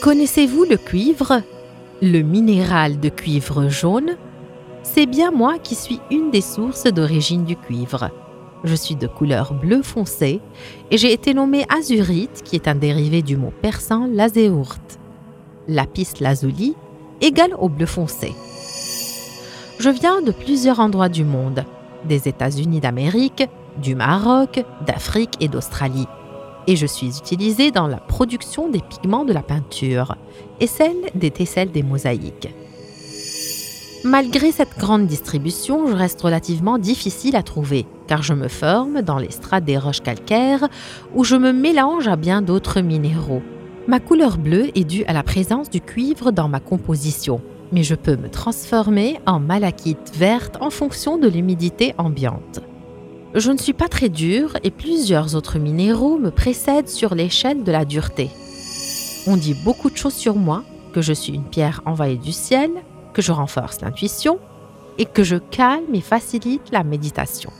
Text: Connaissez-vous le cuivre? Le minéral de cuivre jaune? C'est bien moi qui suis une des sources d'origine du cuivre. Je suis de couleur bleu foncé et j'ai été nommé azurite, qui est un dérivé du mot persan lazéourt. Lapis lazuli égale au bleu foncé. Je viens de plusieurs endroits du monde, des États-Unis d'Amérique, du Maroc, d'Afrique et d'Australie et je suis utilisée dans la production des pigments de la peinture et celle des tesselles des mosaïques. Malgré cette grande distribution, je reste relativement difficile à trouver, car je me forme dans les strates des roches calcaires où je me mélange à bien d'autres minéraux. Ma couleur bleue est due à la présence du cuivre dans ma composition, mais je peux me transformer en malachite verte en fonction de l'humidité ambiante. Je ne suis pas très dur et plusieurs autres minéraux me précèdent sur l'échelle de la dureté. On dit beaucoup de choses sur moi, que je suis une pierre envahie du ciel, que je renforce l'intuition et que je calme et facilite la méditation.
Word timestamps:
Connaissez-vous 0.00 0.62
le 0.62 0.76
cuivre? 0.76 1.42
Le 2.00 2.20
minéral 2.20 3.00
de 3.00 3.08
cuivre 3.08 3.68
jaune? 3.68 4.16
C'est 4.84 5.06
bien 5.06 5.32
moi 5.32 5.58
qui 5.58 5.74
suis 5.74 5.98
une 6.12 6.30
des 6.30 6.40
sources 6.40 6.84
d'origine 6.84 7.44
du 7.44 7.56
cuivre. 7.56 8.10
Je 8.62 8.76
suis 8.76 8.94
de 8.94 9.08
couleur 9.08 9.54
bleu 9.54 9.82
foncé 9.82 10.40
et 10.92 10.98
j'ai 10.98 11.12
été 11.12 11.34
nommé 11.34 11.64
azurite, 11.68 12.42
qui 12.44 12.54
est 12.54 12.68
un 12.68 12.76
dérivé 12.76 13.22
du 13.22 13.36
mot 13.36 13.52
persan 13.60 14.06
lazéourt. 14.06 14.80
Lapis 15.66 16.10
lazuli 16.20 16.76
égale 17.20 17.54
au 17.58 17.68
bleu 17.68 17.86
foncé. 17.86 18.34
Je 19.80 19.90
viens 19.90 20.22
de 20.22 20.30
plusieurs 20.30 20.78
endroits 20.78 21.08
du 21.08 21.24
monde, 21.24 21.64
des 22.04 22.28
États-Unis 22.28 22.78
d'Amérique, 22.78 23.48
du 23.82 23.96
Maroc, 23.96 24.64
d'Afrique 24.86 25.34
et 25.40 25.48
d'Australie 25.48 26.06
et 26.68 26.76
je 26.76 26.86
suis 26.86 27.18
utilisée 27.18 27.70
dans 27.72 27.88
la 27.88 27.96
production 27.96 28.68
des 28.68 28.82
pigments 28.82 29.24
de 29.24 29.32
la 29.32 29.42
peinture 29.42 30.16
et 30.60 30.66
celle 30.66 31.10
des 31.14 31.30
tesselles 31.30 31.72
des 31.72 31.82
mosaïques. 31.82 32.54
Malgré 34.04 34.52
cette 34.52 34.78
grande 34.78 35.06
distribution, 35.06 35.88
je 35.88 35.94
reste 35.94 36.20
relativement 36.20 36.78
difficile 36.78 37.36
à 37.36 37.42
trouver, 37.42 37.86
car 38.06 38.22
je 38.22 38.34
me 38.34 38.48
forme 38.48 39.02
dans 39.02 39.18
les 39.18 39.30
strates 39.30 39.64
des 39.64 39.78
roches 39.78 40.02
calcaires 40.02 40.68
où 41.14 41.24
je 41.24 41.36
me 41.36 41.52
mélange 41.52 42.06
à 42.06 42.16
bien 42.16 42.42
d'autres 42.42 42.80
minéraux. 42.80 43.42
Ma 43.88 43.98
couleur 43.98 44.36
bleue 44.36 44.68
est 44.78 44.84
due 44.84 45.04
à 45.04 45.14
la 45.14 45.22
présence 45.22 45.70
du 45.70 45.80
cuivre 45.80 46.32
dans 46.32 46.48
ma 46.48 46.60
composition, 46.60 47.40
mais 47.72 47.82
je 47.82 47.94
peux 47.94 48.16
me 48.16 48.28
transformer 48.28 49.18
en 49.26 49.40
malachite 49.40 50.12
verte 50.14 50.58
en 50.60 50.68
fonction 50.68 51.16
de 51.16 51.28
l'humidité 51.28 51.94
ambiante. 51.96 52.60
Je 53.34 53.50
ne 53.50 53.58
suis 53.58 53.74
pas 53.74 53.88
très 53.88 54.08
dur 54.08 54.56
et 54.64 54.70
plusieurs 54.70 55.34
autres 55.34 55.58
minéraux 55.58 56.18
me 56.18 56.30
précèdent 56.30 56.88
sur 56.88 57.14
l'échelle 57.14 57.62
de 57.62 57.70
la 57.70 57.84
dureté. 57.84 58.30
On 59.26 59.36
dit 59.36 59.54
beaucoup 59.54 59.90
de 59.90 59.96
choses 59.96 60.14
sur 60.14 60.36
moi, 60.36 60.64
que 60.94 61.02
je 61.02 61.12
suis 61.12 61.34
une 61.34 61.44
pierre 61.44 61.82
envahie 61.84 62.18
du 62.18 62.32
ciel, 62.32 62.70
que 63.12 63.20
je 63.20 63.32
renforce 63.32 63.82
l'intuition 63.82 64.38
et 64.96 65.04
que 65.04 65.22
je 65.22 65.36
calme 65.36 65.94
et 65.94 66.00
facilite 66.00 66.70
la 66.72 66.84
méditation. 66.84 67.52